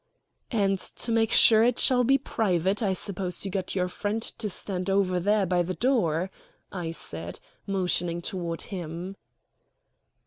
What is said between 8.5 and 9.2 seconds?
him.